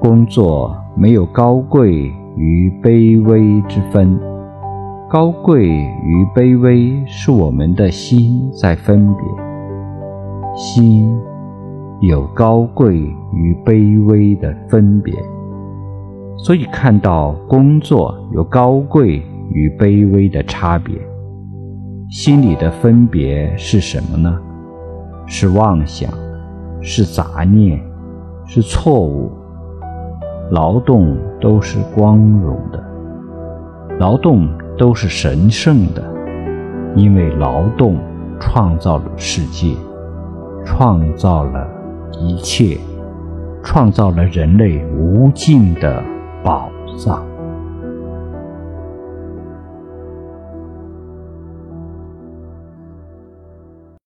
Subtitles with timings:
[0.00, 1.92] 工作没有高贵
[2.36, 4.18] 与卑微之分，
[5.10, 9.24] 高贵与卑微是我们的心在分别。
[10.54, 11.18] 心
[12.00, 15.14] 有高贵与卑微的分别，
[16.38, 20.94] 所以看到工作有高贵与卑微的差别。
[22.08, 24.38] 心里的分别是什么呢？
[25.26, 26.10] 是妄想，
[26.80, 27.80] 是杂念，
[28.46, 29.30] 是错误。
[30.50, 32.82] 劳动都是光荣的，
[33.98, 34.48] 劳动
[34.78, 36.02] 都是神圣的，
[36.96, 37.98] 因为劳动
[38.40, 39.74] 创造了世界，
[40.64, 41.68] 创造了
[42.18, 42.78] 一切，
[43.62, 46.02] 创造了人类无尽的
[46.42, 47.27] 宝藏。